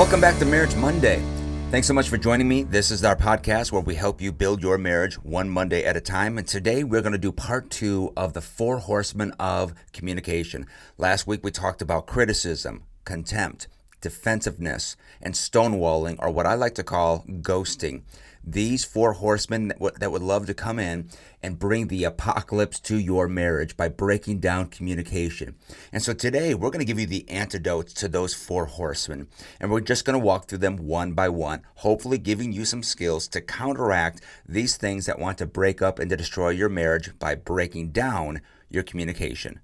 Welcome 0.00 0.22
back 0.22 0.38
to 0.38 0.46
Marriage 0.46 0.74
Monday. 0.76 1.22
Thanks 1.70 1.86
so 1.86 1.92
much 1.92 2.08
for 2.08 2.16
joining 2.16 2.48
me. 2.48 2.62
This 2.62 2.90
is 2.90 3.04
our 3.04 3.14
podcast 3.14 3.70
where 3.70 3.82
we 3.82 3.94
help 3.94 4.18
you 4.18 4.32
build 4.32 4.62
your 4.62 4.78
marriage 4.78 5.16
one 5.16 5.50
Monday 5.50 5.84
at 5.84 5.94
a 5.94 6.00
time. 6.00 6.38
And 6.38 6.48
today 6.48 6.84
we're 6.84 7.02
going 7.02 7.12
to 7.12 7.18
do 7.18 7.30
part 7.30 7.68
two 7.68 8.10
of 8.16 8.32
the 8.32 8.40
four 8.40 8.78
horsemen 8.78 9.32
of 9.38 9.74
communication. 9.92 10.66
Last 10.96 11.26
week 11.26 11.44
we 11.44 11.50
talked 11.50 11.82
about 11.82 12.06
criticism, 12.06 12.84
contempt, 13.04 13.68
defensiveness, 14.00 14.96
and 15.20 15.34
stonewalling, 15.34 16.16
or 16.18 16.30
what 16.30 16.46
I 16.46 16.54
like 16.54 16.76
to 16.76 16.82
call 16.82 17.26
ghosting 17.42 18.00
these 18.42 18.84
four 18.84 19.14
horsemen 19.14 19.68
that, 19.68 19.78
w- 19.78 19.96
that 19.98 20.10
would 20.10 20.22
love 20.22 20.46
to 20.46 20.54
come 20.54 20.78
in 20.78 21.08
and 21.42 21.58
bring 21.58 21.88
the 21.88 22.04
apocalypse 22.04 22.80
to 22.80 22.98
your 22.98 23.28
marriage 23.28 23.76
by 23.76 23.88
breaking 23.88 24.40
down 24.40 24.66
communication. 24.66 25.54
And 25.92 26.02
so 26.02 26.12
today 26.12 26.54
we're 26.54 26.70
going 26.70 26.80
to 26.80 26.86
give 26.86 26.98
you 26.98 27.06
the 27.06 27.28
antidotes 27.28 27.92
to 27.94 28.08
those 28.08 28.34
four 28.34 28.66
horsemen. 28.66 29.28
And 29.60 29.70
we're 29.70 29.80
just 29.80 30.04
going 30.04 30.18
to 30.18 30.24
walk 30.24 30.48
through 30.48 30.58
them 30.58 30.76
one 30.76 31.12
by 31.12 31.28
one, 31.28 31.62
hopefully 31.76 32.18
giving 32.18 32.52
you 32.52 32.64
some 32.64 32.82
skills 32.82 33.28
to 33.28 33.40
counteract 33.40 34.22
these 34.46 34.76
things 34.76 35.06
that 35.06 35.18
want 35.18 35.38
to 35.38 35.46
break 35.46 35.82
up 35.82 35.98
and 35.98 36.10
to 36.10 36.16
destroy 36.16 36.50
your 36.50 36.68
marriage 36.68 37.18
by 37.18 37.34
breaking 37.34 37.90
down 37.90 38.40
your 38.68 38.82
communication. 38.82 39.60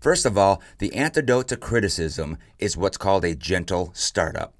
First 0.00 0.26
of 0.26 0.38
all, 0.38 0.62
the 0.78 0.94
antidote 0.94 1.48
to 1.48 1.56
criticism 1.56 2.38
is 2.58 2.76
what's 2.76 2.96
called 2.96 3.24
a 3.24 3.34
gentle 3.34 3.90
startup. 3.94 4.54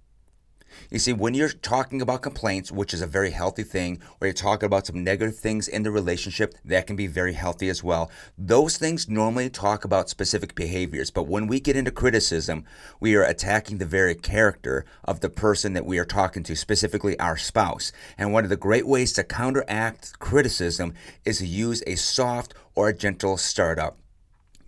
You 0.90 0.98
see, 0.98 1.12
when 1.12 1.34
you're 1.34 1.48
talking 1.48 2.00
about 2.00 2.22
complaints, 2.22 2.72
which 2.72 2.94
is 2.94 3.02
a 3.02 3.06
very 3.06 3.30
healthy 3.30 3.62
thing, 3.62 4.00
or 4.20 4.26
you're 4.26 4.34
talking 4.34 4.66
about 4.66 4.86
some 4.86 5.04
negative 5.04 5.36
things 5.36 5.68
in 5.68 5.82
the 5.82 5.90
relationship, 5.90 6.54
that 6.64 6.86
can 6.86 6.96
be 6.96 7.06
very 7.06 7.34
healthy 7.34 7.68
as 7.68 7.84
well. 7.84 8.10
Those 8.36 8.78
things 8.78 9.08
normally 9.08 9.50
talk 9.50 9.84
about 9.84 10.08
specific 10.08 10.54
behaviors, 10.54 11.10
but 11.10 11.26
when 11.28 11.46
we 11.46 11.60
get 11.60 11.76
into 11.76 11.90
criticism, 11.90 12.64
we 13.00 13.14
are 13.14 13.22
attacking 13.22 13.78
the 13.78 13.86
very 13.86 14.14
character 14.14 14.84
of 15.04 15.20
the 15.20 15.30
person 15.30 15.72
that 15.74 15.86
we 15.86 15.98
are 15.98 16.04
talking 16.04 16.42
to, 16.44 16.56
specifically 16.56 17.18
our 17.20 17.36
spouse. 17.36 17.92
And 18.16 18.32
one 18.32 18.44
of 18.44 18.50
the 18.50 18.56
great 18.56 18.86
ways 18.86 19.12
to 19.14 19.24
counteract 19.24 20.18
criticism 20.18 20.94
is 21.24 21.38
to 21.38 21.46
use 21.46 21.82
a 21.86 21.96
soft 21.96 22.54
or 22.74 22.88
a 22.88 22.96
gentle 22.96 23.36
startup 23.36 23.98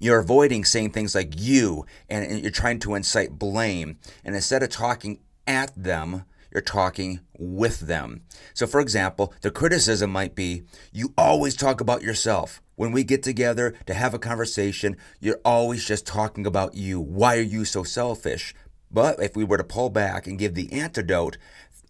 you're 0.00 0.19
avoiding 0.19 0.64
saying 0.64 0.91
things 0.91 1.14
like 1.14 1.34
you 1.36 1.84
and, 2.08 2.41
you're 2.41 2.50
trying 2.50 2.78
to 2.80 2.95
incite 2.95 3.39
blame 3.39 3.98
and 4.24 4.34
instead 4.34 4.62
of 4.62 4.70
talking 4.70 5.20
at 5.51 5.73
them, 5.77 6.25
you're 6.53 6.62
talking 6.62 7.20
with 7.37 7.81
them. 7.81 8.23
So, 8.55 8.67
for 8.67 8.81
example, 8.81 9.34
the 9.43 9.51
criticism 9.51 10.11
might 10.11 10.34
be 10.34 10.62
you 10.92 11.12
always 11.19 11.57
talk 11.57 11.81
about 11.81 12.03
yourself. 12.03 12.62
When 12.77 12.92
we 12.92 13.05
get 13.05 13.23
together 13.23 13.75
to 13.87 13.95
have 13.95 14.15
a 14.15 14.19
conversation, 14.19 14.97
you're 15.19 15.41
always 15.45 15.84
just 15.84 16.07
talking 16.07 16.47
about 16.47 16.75
you. 16.75 17.01
Why 17.01 17.37
are 17.37 17.42
you 17.42 17.65
so 17.65 17.83
selfish? 17.83 18.55
But 18.91 19.23
if 19.23 19.37
we 19.37 19.45
were 19.45 19.59
to 19.59 19.65
pull 19.65 19.91
back 19.91 20.27
and 20.27 20.39
give 20.39 20.55
the 20.55 20.73
antidote, 20.73 21.37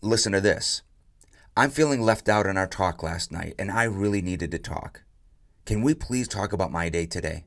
listen 0.03 0.33
to 0.33 0.41
this. 0.41 0.83
I'm 1.57 1.71
feeling 1.71 2.01
left 2.01 2.29
out 2.29 2.47
in 2.47 2.57
our 2.57 2.67
talk 2.67 3.03
last 3.03 3.31
night, 3.31 3.55
and 3.59 3.71
I 3.71 3.85
really 3.85 4.23
needed 4.23 4.51
to 4.53 4.59
talk. 4.59 5.03
Can 5.67 5.83
we 5.83 5.95
please 5.95 6.29
talk 6.29 6.53
about 6.53 6.73
my 6.73 6.89
day 6.89 7.07
today? 7.07 7.45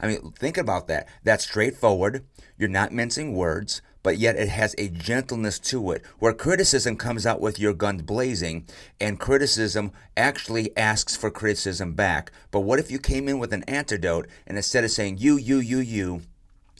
I 0.00 0.08
mean, 0.08 0.32
think 0.32 0.58
about 0.58 0.88
that. 0.88 1.08
That's 1.24 1.44
straightforward. 1.44 2.24
You're 2.56 2.68
not 2.68 2.92
mincing 2.92 3.34
words 3.34 3.82
but 4.08 4.16
yet 4.16 4.36
it 4.36 4.48
has 4.48 4.74
a 4.78 4.88
gentleness 4.88 5.58
to 5.58 5.90
it, 5.90 6.02
where 6.18 6.32
criticism 6.32 6.96
comes 6.96 7.26
out 7.26 7.42
with 7.42 7.58
your 7.58 7.74
guns 7.74 8.00
blazing, 8.00 8.64
and 8.98 9.20
criticism 9.20 9.92
actually 10.16 10.74
asks 10.78 11.14
for 11.14 11.30
criticism 11.30 11.92
back. 11.92 12.32
But 12.50 12.60
what 12.60 12.78
if 12.78 12.90
you 12.90 12.98
came 12.98 13.28
in 13.28 13.38
with 13.38 13.52
an 13.52 13.64
antidote, 13.64 14.26
and 14.46 14.56
instead 14.56 14.82
of 14.82 14.90
saying 14.92 15.18
you, 15.18 15.36
you, 15.36 15.58
you, 15.58 15.80
you, 15.80 16.22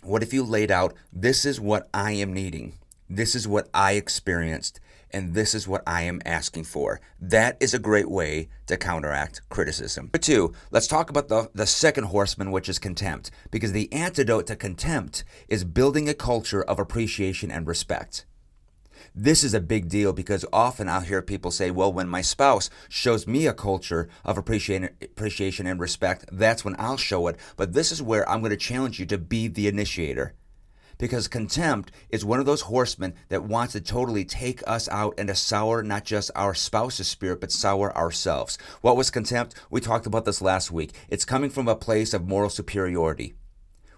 what 0.02 0.22
if 0.22 0.32
you 0.32 0.42
laid 0.42 0.70
out, 0.70 0.94
this 1.12 1.44
is 1.44 1.60
what 1.60 1.90
I 1.92 2.12
am 2.12 2.32
needing? 2.32 2.78
This 3.10 3.34
is 3.34 3.46
what 3.46 3.68
I 3.74 3.92
experienced 3.92 4.80
and 5.12 5.34
this 5.34 5.54
is 5.54 5.68
what 5.68 5.82
I 5.86 6.02
am 6.02 6.20
asking 6.24 6.64
for. 6.64 7.00
That 7.20 7.56
is 7.60 7.74
a 7.74 7.78
great 7.78 8.10
way 8.10 8.48
to 8.66 8.76
counteract 8.76 9.42
criticism. 9.48 10.08
But 10.12 10.22
two, 10.22 10.52
let's 10.70 10.86
talk 10.86 11.10
about 11.10 11.28
the, 11.28 11.50
the 11.54 11.66
second 11.66 12.04
horseman, 12.04 12.50
which 12.50 12.68
is 12.68 12.78
contempt, 12.78 13.30
because 13.50 13.72
the 13.72 13.92
antidote 13.92 14.46
to 14.48 14.56
contempt 14.56 15.24
is 15.48 15.64
building 15.64 16.08
a 16.08 16.14
culture 16.14 16.62
of 16.62 16.78
appreciation 16.78 17.50
and 17.50 17.66
respect. 17.66 18.24
This 19.14 19.42
is 19.42 19.54
a 19.54 19.60
big 19.60 19.88
deal 19.88 20.12
because 20.12 20.44
often 20.52 20.88
I'll 20.88 21.00
hear 21.00 21.22
people 21.22 21.50
say, 21.50 21.70
well, 21.70 21.92
when 21.92 22.08
my 22.08 22.20
spouse 22.20 22.68
shows 22.88 23.26
me 23.26 23.46
a 23.46 23.52
culture 23.52 24.08
of 24.24 24.38
appreciation 24.38 25.66
and 25.66 25.80
respect, 25.80 26.26
that's 26.30 26.64
when 26.64 26.76
I'll 26.78 26.96
show 26.96 27.26
it. 27.28 27.36
But 27.56 27.72
this 27.72 27.90
is 27.90 28.02
where 28.02 28.28
I'm 28.28 28.40
going 28.40 28.50
to 28.50 28.56
challenge 28.56 29.00
you 29.00 29.06
to 29.06 29.18
be 29.18 29.48
the 29.48 29.68
initiator 29.68 30.34
because 30.98 31.28
contempt 31.28 31.92
is 32.10 32.24
one 32.24 32.40
of 32.40 32.46
those 32.46 32.62
horsemen 32.62 33.14
that 33.28 33.44
wants 33.44 33.72
to 33.72 33.80
totally 33.80 34.24
take 34.24 34.62
us 34.66 34.88
out 34.88 35.14
and 35.16 35.28
to 35.28 35.34
sour 35.34 35.82
not 35.82 36.04
just 36.04 36.30
our 36.34 36.54
spouse's 36.54 37.08
spirit, 37.08 37.40
but 37.40 37.52
sour 37.52 37.96
ourselves. 37.96 38.58
What 38.82 38.96
was 38.96 39.10
contempt? 39.10 39.54
We 39.70 39.80
talked 39.80 40.06
about 40.06 40.24
this 40.24 40.42
last 40.42 40.70
week. 40.70 40.92
It's 41.08 41.24
coming 41.24 41.50
from 41.50 41.68
a 41.68 41.76
place 41.76 42.12
of 42.12 42.26
moral 42.26 42.50
superiority. 42.50 43.34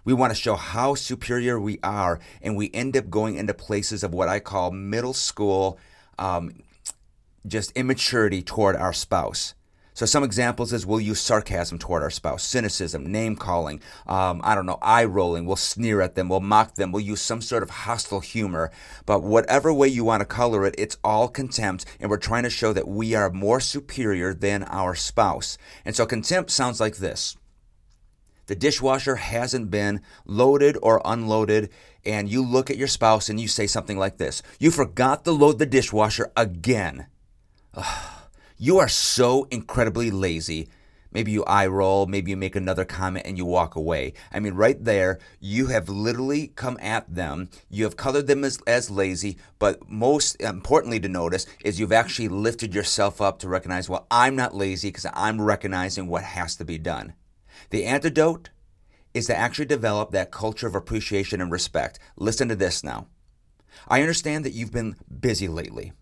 We 0.03 0.13
want 0.13 0.31
to 0.31 0.39
show 0.39 0.55
how 0.55 0.95
superior 0.95 1.59
we 1.59 1.79
are, 1.83 2.19
and 2.41 2.55
we 2.55 2.71
end 2.73 2.97
up 2.97 3.09
going 3.09 3.35
into 3.35 3.53
places 3.53 4.03
of 4.03 4.13
what 4.13 4.29
I 4.29 4.39
call 4.39 4.71
middle 4.71 5.13
school, 5.13 5.77
um, 6.17 6.53
just 7.45 7.71
immaturity 7.73 8.41
toward 8.41 8.75
our 8.75 8.93
spouse. 8.93 9.53
So 10.01 10.07
some 10.07 10.23
examples 10.23 10.73
is 10.73 10.83
we'll 10.83 10.99
use 10.99 11.21
sarcasm 11.21 11.77
toward 11.77 12.01
our 12.01 12.09
spouse, 12.09 12.43
cynicism, 12.43 13.11
name 13.11 13.35
calling, 13.35 13.81
um, 14.07 14.41
I 14.43 14.55
don't 14.55 14.65
know, 14.65 14.79
eye 14.81 15.05
rolling. 15.05 15.45
We'll 15.45 15.57
sneer 15.57 16.01
at 16.01 16.15
them, 16.15 16.27
we'll 16.27 16.39
mock 16.39 16.73
them, 16.73 16.91
we'll 16.91 17.03
use 17.03 17.21
some 17.21 17.39
sort 17.39 17.61
of 17.61 17.69
hostile 17.69 18.19
humor. 18.19 18.71
But 19.05 19.21
whatever 19.21 19.71
way 19.71 19.89
you 19.89 20.03
want 20.03 20.21
to 20.21 20.25
color 20.25 20.65
it, 20.65 20.73
it's 20.79 20.97
all 21.03 21.27
contempt, 21.27 21.85
and 21.99 22.09
we're 22.09 22.17
trying 22.17 22.41
to 22.41 22.49
show 22.49 22.73
that 22.73 22.87
we 22.87 23.13
are 23.13 23.29
more 23.29 23.59
superior 23.59 24.33
than 24.33 24.63
our 24.63 24.95
spouse. 24.95 25.59
And 25.85 25.95
so 25.95 26.07
contempt 26.07 26.49
sounds 26.49 26.79
like 26.79 26.97
this. 26.97 27.37
The 28.47 28.55
dishwasher 28.55 29.17
hasn't 29.17 29.69
been 29.69 30.01
loaded 30.25 30.79
or 30.81 31.03
unloaded, 31.05 31.69
and 32.03 32.27
you 32.27 32.43
look 32.43 32.71
at 32.71 32.77
your 32.77 32.87
spouse 32.87 33.29
and 33.29 33.39
you 33.39 33.47
say 33.47 33.67
something 33.67 33.99
like 33.99 34.17
this 34.17 34.41
You 34.57 34.71
forgot 34.71 35.25
to 35.25 35.31
load 35.31 35.59
the 35.59 35.67
dishwasher 35.67 36.31
again. 36.35 37.05
Ugh. 37.75 38.20
You 38.63 38.77
are 38.77 38.87
so 38.87 39.47
incredibly 39.49 40.11
lazy. 40.11 40.69
Maybe 41.11 41.31
you 41.31 41.43
eye 41.45 41.65
roll, 41.65 42.05
maybe 42.05 42.29
you 42.29 42.37
make 42.37 42.55
another 42.55 42.85
comment 42.85 43.25
and 43.25 43.35
you 43.35 43.43
walk 43.43 43.75
away. 43.75 44.13
I 44.31 44.39
mean, 44.39 44.53
right 44.53 44.77
there, 44.83 45.17
you 45.39 45.65
have 45.67 45.89
literally 45.89 46.49
come 46.49 46.77
at 46.79 47.11
them. 47.11 47.49
You 47.71 47.85
have 47.85 47.97
colored 47.97 48.27
them 48.27 48.43
as, 48.43 48.59
as 48.67 48.91
lazy, 48.91 49.39
but 49.57 49.89
most 49.89 50.39
importantly 50.39 50.99
to 50.99 51.09
notice 51.09 51.47
is 51.65 51.79
you've 51.79 51.91
actually 51.91 52.27
lifted 52.27 52.75
yourself 52.75 53.19
up 53.19 53.39
to 53.39 53.47
recognize, 53.47 53.89
well, 53.89 54.05
I'm 54.11 54.35
not 54.35 54.53
lazy 54.53 54.89
because 54.89 55.07
I'm 55.11 55.41
recognizing 55.41 56.05
what 56.05 56.21
has 56.21 56.55
to 56.57 56.63
be 56.63 56.77
done. 56.77 57.13
The 57.71 57.85
antidote 57.85 58.51
is 59.15 59.25
to 59.25 59.35
actually 59.35 59.65
develop 59.65 60.11
that 60.11 60.29
culture 60.29 60.67
of 60.67 60.75
appreciation 60.75 61.41
and 61.41 61.51
respect. 61.51 61.97
Listen 62.15 62.47
to 62.49 62.55
this 62.55 62.83
now. 62.83 63.07
I 63.87 64.01
understand 64.01 64.45
that 64.45 64.53
you've 64.53 64.71
been 64.71 64.97
busy 65.19 65.47
lately. 65.47 65.93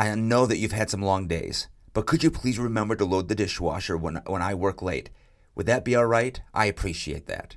I 0.00 0.14
know 0.14 0.46
that 0.46 0.56
you've 0.56 0.72
had 0.72 0.88
some 0.88 1.02
long 1.02 1.26
days, 1.26 1.68
but 1.92 2.06
could 2.06 2.24
you 2.24 2.30
please 2.30 2.58
remember 2.58 2.96
to 2.96 3.04
load 3.04 3.28
the 3.28 3.34
dishwasher 3.34 3.98
when, 3.98 4.22
when 4.24 4.40
I 4.40 4.54
work 4.54 4.80
late? 4.80 5.10
Would 5.54 5.66
that 5.66 5.84
be 5.84 5.94
all 5.94 6.06
right? 6.06 6.40
I 6.54 6.64
appreciate 6.64 7.26
that. 7.26 7.56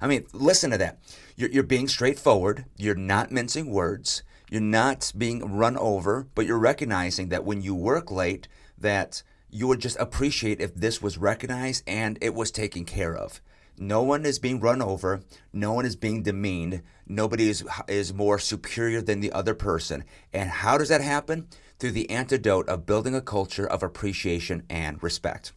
I 0.00 0.06
mean, 0.06 0.24
listen 0.32 0.70
to 0.70 0.78
that. 0.78 1.00
You're, 1.36 1.50
you're 1.50 1.62
being 1.62 1.86
straightforward. 1.86 2.64
You're 2.78 2.94
not 2.94 3.30
mincing 3.30 3.70
words. 3.70 4.22
You're 4.50 4.62
not 4.62 5.12
being 5.18 5.44
run 5.44 5.76
over, 5.76 6.26
but 6.34 6.46
you're 6.46 6.58
recognizing 6.58 7.28
that 7.28 7.44
when 7.44 7.60
you 7.60 7.74
work 7.74 8.10
late, 8.10 8.48
that 8.78 9.22
you 9.50 9.68
would 9.68 9.80
just 9.80 9.98
appreciate 9.98 10.62
if 10.62 10.74
this 10.74 11.02
was 11.02 11.18
recognized 11.18 11.84
and 11.86 12.16
it 12.22 12.34
was 12.34 12.50
taken 12.50 12.86
care 12.86 13.14
of. 13.14 13.42
No 13.78 14.02
one 14.02 14.24
is 14.24 14.38
being 14.38 14.60
run 14.60 14.80
over. 14.80 15.22
No 15.52 15.72
one 15.72 15.84
is 15.84 15.96
being 15.96 16.22
demeaned. 16.22 16.82
Nobody 17.06 17.48
is, 17.48 17.64
is 17.88 18.14
more 18.14 18.38
superior 18.38 19.02
than 19.02 19.20
the 19.20 19.32
other 19.32 19.54
person. 19.54 20.04
And 20.32 20.48
how 20.48 20.78
does 20.78 20.88
that 20.88 21.00
happen? 21.00 21.48
Through 21.78 21.92
the 21.92 22.08
antidote 22.08 22.68
of 22.68 22.86
building 22.86 23.14
a 23.14 23.20
culture 23.20 23.66
of 23.66 23.82
appreciation 23.82 24.62
and 24.70 25.02
respect. 25.02 25.52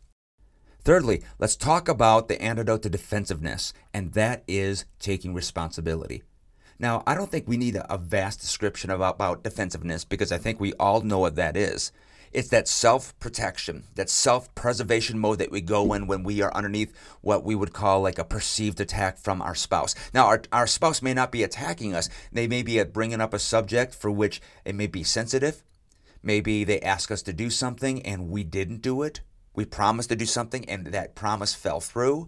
Thirdly, 0.83 1.21
let's 1.37 1.55
talk 1.55 1.89
about 1.89 2.27
the 2.27 2.41
antidote 2.41 2.81
to 2.83 2.89
defensiveness, 2.89 3.73
and 3.93 4.13
that 4.13 4.43
is 4.47 4.85
taking 4.99 5.33
responsibility. 5.33 6.23
Now, 6.79 7.03
I 7.05 7.13
don't 7.13 7.29
think 7.29 7.47
we 7.47 7.57
need 7.57 7.75
a, 7.75 7.97
vast 7.97 8.39
description 8.39 8.89
about, 8.89 9.15
about 9.15 9.43
defensiveness 9.43 10.05
because 10.05 10.31
I 10.31 10.37
think 10.37 10.59
we 10.59 10.73
all 10.73 11.01
know 11.01 11.19
what 11.19 11.35
that 11.35 11.57
is. 11.57 11.91
It's 12.31 12.49
that 12.49 12.67
self 12.67 13.17
protection, 13.19 13.83
that 13.95 14.09
self 14.09 14.53
preservation 14.55 15.19
mode 15.19 15.39
that 15.39 15.51
we 15.51 15.61
go 15.61 15.93
in 15.93 16.07
when 16.07 16.23
we 16.23 16.41
are 16.41 16.53
underneath 16.53 16.93
what 17.21 17.43
we 17.43 17.55
would 17.55 17.73
call 17.73 18.01
like 18.01 18.19
a 18.19 18.23
perceived 18.23 18.79
attack 18.79 19.17
from 19.17 19.41
our 19.41 19.55
spouse. 19.55 19.95
Now, 20.13 20.25
our, 20.27 20.41
our 20.51 20.67
spouse 20.67 21.01
may 21.01 21.13
not 21.13 21.31
be 21.31 21.43
attacking 21.43 21.93
us, 21.95 22.09
they 22.31 22.47
may 22.47 22.63
be 22.63 22.79
uh, 22.79 22.85
bringing 22.85 23.21
up 23.21 23.33
a 23.33 23.39
subject 23.39 23.95
for 23.95 24.11
which 24.11 24.41
it 24.65 24.75
may 24.75 24.87
be 24.87 25.03
sensitive. 25.03 25.63
Maybe 26.23 26.63
they 26.63 26.81
ask 26.81 27.11
us 27.11 27.21
to 27.23 27.33
do 27.33 27.49
something 27.49 28.05
and 28.05 28.29
we 28.29 28.43
didn't 28.43 28.81
do 28.81 29.03
it. 29.03 29.21
We 29.55 29.65
promised 29.65 30.09
to 30.09 30.15
do 30.15 30.25
something 30.25 30.67
and 30.69 30.87
that 30.87 31.15
promise 31.15 31.53
fell 31.53 31.79
through. 31.79 32.27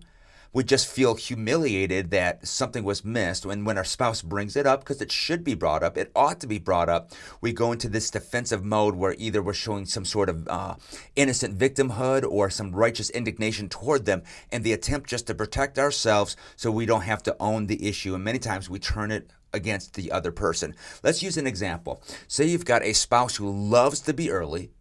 We 0.52 0.64
just 0.64 0.88
feel 0.88 1.16
humiliated 1.16 2.12
that 2.12 2.48
something 2.48 2.84
was 2.84 3.06
missed. 3.06 3.46
And 3.46 3.66
when 3.66 3.78
our 3.78 3.84
spouse 3.84 4.22
brings 4.22 4.56
it 4.56 4.66
up, 4.66 4.80
because 4.82 5.02
it 5.02 5.12
should 5.12 5.44
be 5.44 5.54
brought 5.54 5.84
up, 5.84 5.98
it 5.98 6.12
ought 6.16 6.40
to 6.42 6.48
be 6.48 6.60
brought 6.60 6.90
up, 6.90 7.12
we 7.42 7.54
go 7.54 7.72
into 7.72 7.90
this 7.90 8.10
defensive 8.10 8.64
mode 8.64 8.96
where 8.96 9.16
either 9.18 9.42
we're 9.42 9.54
showing 9.54 9.86
some 9.86 10.06
sort 10.06 10.30
of 10.30 10.48
uh, 10.48 10.76
innocent 11.16 11.58
victimhood 11.58 12.24
or 12.30 12.50
some 12.50 12.72
righteous 12.72 13.10
indignation 13.12 13.70
toward 13.70 14.06
them, 14.06 14.24
and 14.52 14.64
the 14.64 14.74
attempt 14.74 15.10
just 15.10 15.28
to 15.28 15.36
protect 15.36 15.78
ourselves 15.78 16.36
so 16.56 16.72
we 16.72 16.86
don't 16.86 17.02
have 17.02 17.24
to 17.24 17.36
own 17.40 17.68
the 17.68 17.88
issue. 17.88 18.16
And 18.16 18.24
many 18.24 18.40
times 18.40 18.70
we 18.70 18.80
turn 18.80 19.12
it 19.12 19.32
against 19.54 19.94
the 19.94 20.12
other 20.12 20.32
person. 20.32 20.76
Let's 21.04 21.24
use 21.24 21.38
an 21.38 21.48
example. 21.48 22.02
Say 22.28 22.46
you've 22.46 22.66
got 22.66 22.84
a 22.84 22.94
spouse 22.94 23.36
who 23.36 23.50
loves 23.50 24.00
to 24.02 24.14
be 24.14 24.30
early 24.32 24.72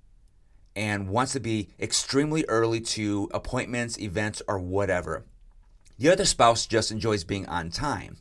and 0.77 1.09
wants 1.09 1.33
to 1.33 1.41
be 1.41 1.71
extremely 1.81 2.45
early 2.49 2.81
to 2.81 3.29
appointments, 3.35 3.99
events, 3.99 4.43
or 4.47 4.59
whatever. 4.59 5.25
The 5.99 6.09
other 6.11 6.25
spouse 6.25 6.67
just 6.67 6.93
enjoys 6.93 7.25
being 7.25 7.47
on 7.49 7.71
time. 7.71 8.19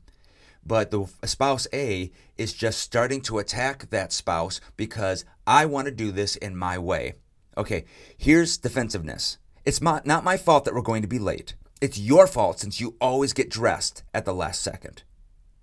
But 0.66 0.92
the 0.92 1.06
spouse 1.26 1.68
A 1.72 2.12
is 2.38 2.54
just 2.54 2.80
starting 2.80 3.22
to 3.22 3.38
attack 3.38 3.90
that 3.90 4.12
spouse 4.12 4.60
because 4.76 5.24
I 5.46 5.66
want 5.66 5.86
to 5.86 5.92
do 5.92 6.12
this 6.12 6.36
in 6.36 6.58
my 6.58 6.78
way. 6.78 7.14
Okay, 7.56 7.86
here's 8.18 8.58
defensiveness. 8.58 9.38
It's 9.64 9.82
not 9.82 10.06
my 10.06 10.38
fault 10.38 10.66
that 10.66 10.74
we're 10.74 10.82
going 10.82 11.04
to 11.04 11.08
be 11.08 11.20
late. 11.20 11.56
It's 11.80 12.00
your 12.00 12.26
fault 12.26 12.60
since 12.60 12.82
you 12.82 12.96
always 13.00 13.34
get 13.34 13.50
dressed 13.50 14.04
at 14.14 14.26
the 14.26 14.34
last 14.34 14.62
second. 14.62 15.04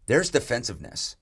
There's 0.06 0.30
defensiveness. 0.30 1.16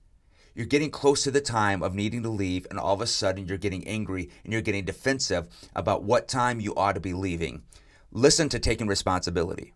You're 0.53 0.67
getting 0.67 0.91
close 0.91 1.23
to 1.23 1.31
the 1.31 1.41
time 1.41 1.81
of 1.81 1.95
needing 1.95 2.21
to 2.23 2.29
leave, 2.29 2.67
and 2.69 2.79
all 2.79 2.93
of 2.93 3.01
a 3.01 3.07
sudden 3.07 3.47
you're 3.47 3.57
getting 3.57 3.87
angry 3.87 4.29
and 4.43 4.53
you're 4.53 4.61
getting 4.61 4.85
defensive 4.85 5.47
about 5.75 6.03
what 6.03 6.27
time 6.27 6.59
you 6.59 6.75
ought 6.75 6.93
to 6.93 6.99
be 6.99 7.13
leaving. 7.13 7.63
Listen 8.11 8.49
to 8.49 8.59
taking 8.59 8.85
responsibility. 8.85 9.73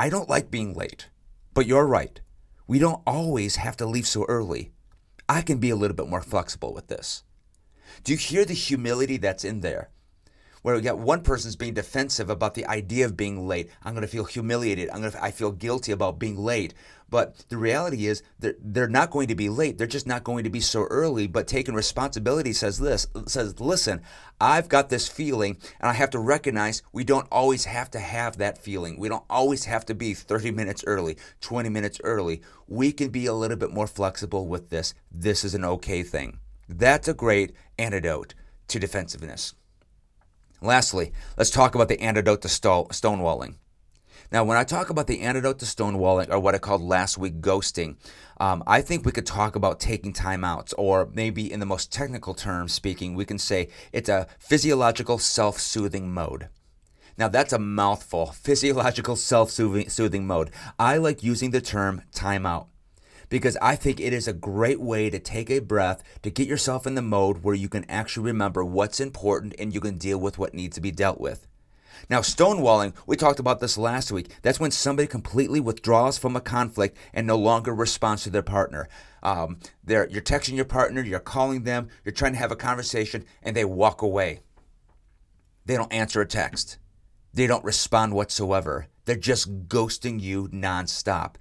I 0.00 0.08
don't 0.08 0.30
like 0.30 0.50
being 0.50 0.72
late, 0.72 1.10
but 1.52 1.66
you're 1.66 1.86
right. 1.86 2.18
We 2.66 2.78
don't 2.78 3.02
always 3.06 3.56
have 3.56 3.76
to 3.76 3.84
leave 3.84 4.06
so 4.06 4.24
early. 4.30 4.72
I 5.28 5.42
can 5.42 5.58
be 5.58 5.68
a 5.68 5.76
little 5.76 5.94
bit 5.94 6.08
more 6.08 6.22
flexible 6.22 6.72
with 6.72 6.86
this. 6.86 7.22
Do 8.02 8.12
you 8.12 8.16
hear 8.16 8.46
the 8.46 8.54
humility 8.54 9.18
that's 9.18 9.44
in 9.44 9.60
there? 9.60 9.90
Where 10.62 10.74
we 10.74 10.82
got 10.82 10.98
one 10.98 11.22
person's 11.22 11.56
being 11.56 11.74
defensive 11.74 12.28
about 12.28 12.54
the 12.54 12.66
idea 12.66 13.06
of 13.06 13.16
being 13.16 13.46
late. 13.48 13.70
I'm 13.82 13.94
going 13.94 14.02
to 14.02 14.08
feel 14.08 14.24
humiliated. 14.24 14.90
I'm 14.90 15.00
going 15.00 15.12
to 15.12 15.24
I 15.24 15.30
feel 15.30 15.52
guilty 15.52 15.92
about 15.92 16.18
being 16.18 16.36
late. 16.36 16.74
But 17.08 17.44
the 17.48 17.56
reality 17.56 18.06
is 18.06 18.22
they're 18.38 18.86
not 18.88 19.10
going 19.10 19.26
to 19.28 19.34
be 19.34 19.48
late. 19.48 19.78
They're 19.78 19.86
just 19.86 20.06
not 20.06 20.22
going 20.22 20.44
to 20.44 20.50
be 20.50 20.60
so 20.60 20.84
early. 20.84 21.26
But 21.26 21.48
taking 21.48 21.74
responsibility 21.74 22.52
says 22.52 22.78
this 22.78 23.08
says, 23.26 23.58
listen, 23.58 24.02
I've 24.40 24.68
got 24.68 24.90
this 24.90 25.08
feeling, 25.08 25.56
and 25.80 25.90
I 25.90 25.94
have 25.94 26.10
to 26.10 26.20
recognize 26.20 26.82
we 26.92 27.02
don't 27.02 27.26
always 27.32 27.64
have 27.64 27.90
to 27.92 27.98
have 27.98 28.36
that 28.36 28.58
feeling. 28.58 28.98
We 28.98 29.08
don't 29.08 29.24
always 29.28 29.64
have 29.64 29.84
to 29.86 29.94
be 29.94 30.14
30 30.14 30.52
minutes 30.52 30.84
early, 30.86 31.16
20 31.40 31.68
minutes 31.68 32.00
early. 32.04 32.42
We 32.68 32.92
can 32.92 33.10
be 33.10 33.26
a 33.26 33.34
little 33.34 33.56
bit 33.56 33.72
more 33.72 33.88
flexible 33.88 34.46
with 34.46 34.70
this. 34.70 34.94
This 35.10 35.42
is 35.42 35.54
an 35.54 35.64
okay 35.64 36.04
thing. 36.04 36.38
That's 36.68 37.08
a 37.08 37.14
great 37.14 37.54
antidote 37.76 38.34
to 38.68 38.78
defensiveness. 38.78 39.54
Lastly, 40.62 41.12
let's 41.38 41.50
talk 41.50 41.74
about 41.74 41.88
the 41.88 42.00
antidote 42.00 42.42
to 42.42 42.48
stonewalling. 42.48 43.54
Now, 44.32 44.44
when 44.44 44.58
I 44.58 44.64
talk 44.64 44.90
about 44.90 45.06
the 45.06 45.22
antidote 45.22 45.58
to 45.58 45.64
stonewalling, 45.64 46.30
or 46.30 46.38
what 46.38 46.54
I 46.54 46.58
called 46.58 46.82
last 46.82 47.18
week 47.18 47.40
ghosting, 47.40 47.96
um, 48.38 48.62
I 48.66 48.80
think 48.80 49.04
we 49.04 49.10
could 49.10 49.26
talk 49.26 49.56
about 49.56 49.80
taking 49.80 50.12
time 50.12 50.44
out, 50.44 50.72
or 50.78 51.08
maybe 51.12 51.50
in 51.50 51.60
the 51.60 51.66
most 51.66 51.92
technical 51.92 52.34
terms 52.34 52.72
speaking, 52.72 53.14
we 53.14 53.24
can 53.24 53.38
say 53.38 53.68
it's 53.92 54.08
a 54.08 54.28
physiological 54.38 55.18
self 55.18 55.58
soothing 55.58 56.12
mode. 56.12 56.48
Now, 57.18 57.28
that's 57.28 57.52
a 57.52 57.58
mouthful 57.58 58.26
physiological 58.32 59.16
self 59.16 59.50
soothing 59.50 60.26
mode. 60.26 60.50
I 60.78 60.98
like 60.98 61.24
using 61.24 61.50
the 61.50 61.60
term 61.60 62.02
timeout 62.12 62.66
because 63.30 63.56
I 63.62 63.76
think 63.76 63.98
it 63.98 64.12
is 64.12 64.28
a 64.28 64.34
great 64.34 64.80
way 64.80 65.08
to 65.08 65.18
take 65.18 65.50
a 65.50 65.60
breath, 65.60 66.02
to 66.22 66.30
get 66.30 66.48
yourself 66.48 66.86
in 66.86 66.96
the 66.96 67.00
mode 67.00 67.42
where 67.42 67.54
you 67.54 67.70
can 67.70 67.86
actually 67.88 68.26
remember 68.26 68.62
what's 68.62 69.00
important 69.00 69.54
and 69.58 69.72
you 69.72 69.80
can 69.80 69.96
deal 69.96 70.18
with 70.18 70.38
what 70.38 70.52
needs 70.52 70.74
to 70.74 70.82
be 70.82 70.90
dealt 70.90 71.20
with. 71.20 71.46
Now, 72.08 72.20
stonewalling, 72.20 72.94
we 73.06 73.16
talked 73.16 73.40
about 73.40 73.60
this 73.60 73.78
last 73.78 74.10
week. 74.10 74.30
That's 74.42 74.58
when 74.58 74.70
somebody 74.70 75.06
completely 75.06 75.60
withdraws 75.60 76.18
from 76.18 76.34
a 76.34 76.40
conflict 76.40 76.96
and 77.12 77.26
no 77.26 77.36
longer 77.36 77.74
responds 77.74 78.24
to 78.24 78.30
their 78.30 78.42
partner. 78.42 78.88
Um, 79.22 79.58
you're 79.86 80.06
texting 80.06 80.56
your 80.56 80.64
partner, 80.64 81.02
you're 81.02 81.20
calling 81.20 81.62
them, 81.62 81.88
you're 82.04 82.12
trying 82.12 82.32
to 82.32 82.38
have 82.38 82.52
a 82.52 82.56
conversation, 82.56 83.24
and 83.42 83.54
they 83.54 83.64
walk 83.64 84.02
away. 84.02 84.40
They 85.66 85.76
don't 85.76 85.92
answer 85.92 86.20
a 86.20 86.26
text. 86.26 86.78
They 87.32 87.46
don't 87.46 87.64
respond 87.64 88.14
whatsoever. 88.14 88.88
They're 89.04 89.16
just 89.16 89.68
ghosting 89.68 90.20
you 90.20 90.48
nonstop 90.48 91.36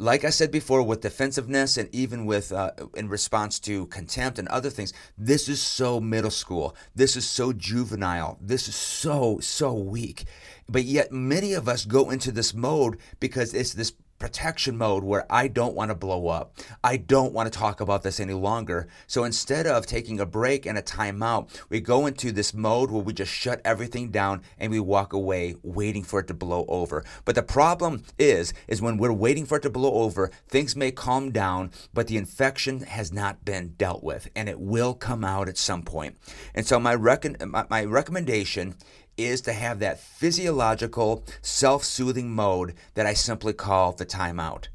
like 0.00 0.24
I 0.24 0.30
said 0.30 0.50
before, 0.50 0.82
with 0.82 1.02
defensiveness 1.02 1.76
and 1.76 1.94
even 1.94 2.24
with 2.24 2.52
uh, 2.52 2.70
in 2.96 3.10
response 3.10 3.60
to 3.60 3.86
contempt 3.86 4.38
and 4.38 4.48
other 4.48 4.70
things, 4.70 4.94
this 5.18 5.46
is 5.46 5.60
so 5.60 6.00
middle 6.00 6.30
school. 6.30 6.74
This 6.94 7.16
is 7.16 7.28
so 7.28 7.52
juvenile. 7.52 8.38
This 8.40 8.66
is 8.66 8.74
so 8.74 9.40
so 9.40 9.74
weak. 9.74 10.24
But 10.68 10.84
yet, 10.84 11.12
many 11.12 11.52
of 11.52 11.68
us 11.68 11.84
go 11.84 12.08
into 12.08 12.32
this 12.32 12.54
mode 12.54 12.96
because 13.20 13.52
it's 13.52 13.74
this 13.74 13.92
protection 14.20 14.76
mode 14.76 15.02
where 15.02 15.26
I 15.28 15.48
don't 15.48 15.74
want 15.74 15.90
to 15.90 15.96
blow 15.96 16.28
up. 16.28 16.54
I 16.84 16.98
don't 16.98 17.32
want 17.32 17.52
to 17.52 17.58
talk 17.58 17.80
about 17.80 18.04
this 18.04 18.20
any 18.20 18.34
longer. 18.34 18.86
So 19.08 19.24
instead 19.24 19.66
of 19.66 19.86
taking 19.86 20.20
a 20.20 20.26
break 20.26 20.66
and 20.66 20.78
a 20.78 20.82
timeout, 20.82 21.48
we 21.68 21.80
go 21.80 22.06
into 22.06 22.30
this 22.30 22.54
mode 22.54 22.90
where 22.92 23.02
we 23.02 23.12
just 23.12 23.32
shut 23.32 23.60
everything 23.64 24.10
down 24.10 24.42
and 24.58 24.70
we 24.70 24.78
walk 24.78 25.12
away 25.12 25.56
waiting 25.62 26.04
for 26.04 26.20
it 26.20 26.28
to 26.28 26.34
blow 26.34 26.66
over. 26.68 27.02
But 27.24 27.34
the 27.34 27.42
problem 27.42 28.04
is 28.18 28.52
is 28.68 28.82
when 28.82 28.98
we're 28.98 29.12
waiting 29.12 29.46
for 29.46 29.56
it 29.56 29.62
to 29.62 29.70
blow 29.70 29.94
over, 29.94 30.30
things 30.46 30.76
may 30.76 30.92
calm 30.92 31.32
down, 31.32 31.70
but 31.94 32.06
the 32.06 32.18
infection 32.18 32.82
has 32.82 33.10
not 33.12 33.44
been 33.44 33.74
dealt 33.78 34.04
with 34.04 34.28
and 34.36 34.48
it 34.48 34.60
will 34.60 34.94
come 34.94 35.24
out 35.24 35.48
at 35.48 35.56
some 35.56 35.82
point. 35.82 36.18
And 36.54 36.66
so 36.66 36.78
my 36.78 36.94
rec- 36.94 37.40
my, 37.46 37.64
my 37.70 37.84
recommendation 37.84 38.74
is 39.26 39.40
to 39.42 39.52
have 39.52 39.78
that 39.78 40.00
physiological, 40.00 41.24
self 41.42 41.84
soothing 41.84 42.30
mode 42.30 42.74
that 42.94 43.06
I 43.06 43.14
simply 43.14 43.52
call 43.52 43.92
the 43.92 44.06
timeout. 44.06 44.68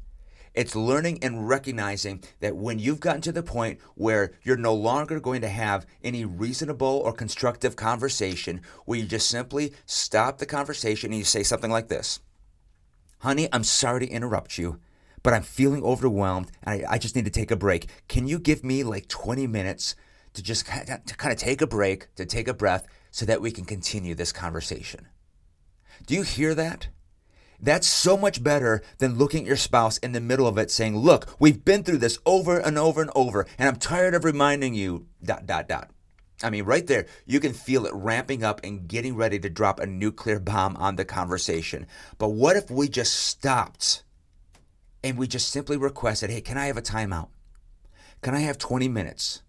It's 0.56 0.74
learning 0.74 1.18
and 1.22 1.46
recognizing 1.46 2.22
that 2.40 2.56
when 2.56 2.78
you've 2.78 3.00
gotten 3.00 3.20
to 3.22 3.32
the 3.32 3.42
point 3.42 3.78
where 3.94 4.32
you're 4.42 4.56
no 4.56 4.72
longer 4.72 5.20
going 5.20 5.42
to 5.42 5.48
have 5.48 5.86
any 6.02 6.24
reasonable 6.24 7.02
or 7.04 7.12
constructive 7.12 7.76
conversation, 7.76 8.62
where 8.86 8.98
you 8.98 9.04
just 9.04 9.28
simply 9.28 9.74
stop 9.84 10.38
the 10.38 10.46
conversation 10.46 11.10
and 11.10 11.18
you 11.18 11.24
say 11.24 11.42
something 11.42 11.70
like 11.70 11.88
this 11.88 12.20
Honey, 13.18 13.48
I'm 13.52 13.64
sorry 13.64 14.06
to 14.06 14.12
interrupt 14.12 14.56
you, 14.56 14.80
but 15.22 15.34
I'm 15.34 15.42
feeling 15.42 15.82
overwhelmed 15.82 16.50
and 16.62 16.86
I, 16.86 16.94
I 16.94 16.98
just 16.98 17.16
need 17.16 17.26
to 17.26 17.30
take 17.30 17.50
a 17.50 17.56
break. 17.56 17.88
Can 18.08 18.26
you 18.26 18.38
give 18.38 18.64
me 18.64 18.82
like 18.82 19.08
20 19.08 19.46
minutes 19.46 19.94
to 20.32 20.42
just 20.42 20.66
to 20.66 21.16
kind 21.16 21.32
of 21.32 21.38
take 21.38 21.60
a 21.60 21.66
break, 21.66 22.14
to 22.14 22.24
take 22.24 22.48
a 22.48 22.54
breath, 22.54 22.86
so 23.16 23.24
that 23.24 23.40
we 23.40 23.50
can 23.50 23.64
continue 23.64 24.14
this 24.14 24.30
conversation. 24.30 25.08
Do 26.04 26.12
you 26.12 26.20
hear 26.20 26.54
that? 26.54 26.88
That's 27.58 27.86
so 27.86 28.14
much 28.14 28.44
better 28.44 28.82
than 28.98 29.16
looking 29.16 29.44
at 29.44 29.46
your 29.46 29.56
spouse 29.56 29.96
in 29.96 30.12
the 30.12 30.20
middle 30.20 30.46
of 30.46 30.58
it 30.58 30.70
saying, 30.70 30.98
Look, 30.98 31.34
we've 31.38 31.64
been 31.64 31.82
through 31.82 31.96
this 31.96 32.18
over 32.26 32.58
and 32.58 32.76
over 32.76 33.00
and 33.00 33.10
over, 33.14 33.46
and 33.56 33.70
I'm 33.70 33.76
tired 33.76 34.12
of 34.12 34.26
reminding 34.26 34.74
you, 34.74 35.06
dot, 35.24 35.46
dot, 35.46 35.66
dot. 35.66 35.92
I 36.42 36.50
mean, 36.50 36.64
right 36.64 36.86
there, 36.86 37.06
you 37.24 37.40
can 37.40 37.54
feel 37.54 37.86
it 37.86 37.94
ramping 37.94 38.44
up 38.44 38.60
and 38.62 38.86
getting 38.86 39.16
ready 39.16 39.38
to 39.38 39.48
drop 39.48 39.80
a 39.80 39.86
nuclear 39.86 40.38
bomb 40.38 40.76
on 40.76 40.96
the 40.96 41.06
conversation. 41.06 41.86
But 42.18 42.32
what 42.32 42.56
if 42.56 42.70
we 42.70 42.86
just 42.86 43.14
stopped 43.14 44.04
and 45.02 45.16
we 45.16 45.26
just 45.26 45.48
simply 45.48 45.78
requested, 45.78 46.28
Hey, 46.28 46.42
can 46.42 46.58
I 46.58 46.66
have 46.66 46.76
a 46.76 46.82
timeout? 46.82 47.28
Can 48.20 48.34
I 48.34 48.40
have 48.40 48.58
20 48.58 48.88
minutes? 48.88 49.40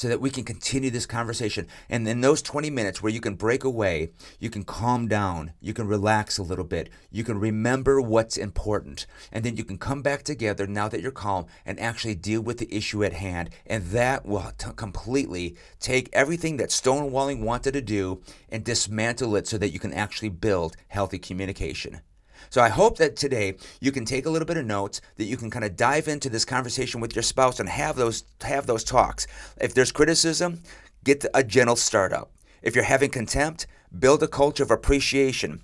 So 0.00 0.08
that 0.08 0.18
we 0.18 0.30
can 0.30 0.44
continue 0.44 0.88
this 0.88 1.04
conversation. 1.04 1.66
And 1.90 2.08
in 2.08 2.22
those 2.22 2.40
20 2.40 2.70
minutes 2.70 3.02
where 3.02 3.12
you 3.12 3.20
can 3.20 3.34
break 3.34 3.64
away, 3.64 4.12
you 4.38 4.48
can 4.48 4.64
calm 4.64 5.08
down, 5.08 5.52
you 5.60 5.74
can 5.74 5.86
relax 5.86 6.38
a 6.38 6.42
little 6.42 6.64
bit, 6.64 6.88
you 7.10 7.22
can 7.22 7.38
remember 7.38 8.00
what's 8.00 8.38
important, 8.38 9.04
and 9.30 9.44
then 9.44 9.58
you 9.58 9.64
can 9.64 9.76
come 9.76 10.00
back 10.00 10.22
together 10.22 10.66
now 10.66 10.88
that 10.88 11.02
you're 11.02 11.10
calm 11.10 11.44
and 11.66 11.78
actually 11.78 12.14
deal 12.14 12.40
with 12.40 12.56
the 12.56 12.74
issue 12.74 13.04
at 13.04 13.12
hand. 13.12 13.50
And 13.66 13.88
that 13.88 14.24
will 14.24 14.52
t- 14.56 14.70
completely 14.74 15.54
take 15.80 16.08
everything 16.14 16.56
that 16.56 16.70
stonewalling 16.70 17.42
wanted 17.42 17.72
to 17.72 17.82
do 17.82 18.22
and 18.48 18.64
dismantle 18.64 19.36
it 19.36 19.48
so 19.48 19.58
that 19.58 19.68
you 19.68 19.78
can 19.78 19.92
actually 19.92 20.30
build 20.30 20.76
healthy 20.88 21.18
communication. 21.18 22.00
So 22.48 22.62
I 22.62 22.68
hope 22.68 22.98
that 22.98 23.16
today 23.16 23.56
you 23.80 23.92
can 23.92 24.04
take 24.04 24.26
a 24.26 24.30
little 24.30 24.46
bit 24.46 24.56
of 24.56 24.64
notes 24.64 25.00
that 25.16 25.24
you 25.24 25.36
can 25.36 25.50
kind 25.50 25.64
of 25.64 25.76
dive 25.76 26.08
into 26.08 26.30
this 26.30 26.44
conversation 26.44 27.00
with 27.00 27.14
your 27.14 27.22
spouse 27.22 27.60
and 27.60 27.68
have 27.68 27.96
those 27.96 28.24
have 28.40 28.66
those 28.66 28.84
talks. 28.84 29.26
If 29.60 29.74
there's 29.74 29.92
criticism, 29.92 30.62
get 31.04 31.24
a 31.34 31.44
gentle 31.44 31.76
startup. 31.76 32.32
If 32.62 32.74
you're 32.74 32.84
having 32.84 33.10
contempt, 33.10 33.66
build 33.98 34.22
a 34.22 34.28
culture 34.28 34.62
of 34.62 34.70
appreciation. 34.70 35.62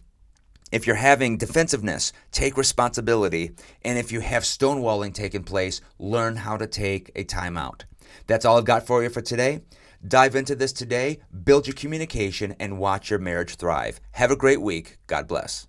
If 0.72 0.86
you're 0.86 0.96
having 0.96 1.36
defensiveness, 1.36 2.12
take 2.32 2.56
responsibility. 2.56 3.52
And 3.84 3.98
if 3.98 4.10
you 4.10 4.20
have 4.20 4.42
stonewalling 4.42 5.14
taking 5.14 5.44
place, 5.44 5.80
learn 5.98 6.36
how 6.36 6.56
to 6.56 6.66
take 6.66 7.12
a 7.14 7.24
timeout. 7.24 7.82
That's 8.26 8.44
all 8.44 8.58
I've 8.58 8.64
got 8.64 8.86
for 8.86 9.02
you 9.02 9.08
for 9.08 9.20
today. 9.20 9.60
Dive 10.06 10.36
into 10.36 10.54
this 10.54 10.72
today, 10.72 11.20
build 11.44 11.66
your 11.66 11.74
communication, 11.74 12.54
and 12.60 12.78
watch 12.78 13.10
your 13.10 13.18
marriage 13.18 13.56
thrive. 13.56 14.00
Have 14.12 14.30
a 14.30 14.36
great 14.36 14.60
week. 14.60 14.98
God 15.06 15.26
bless. 15.26 15.66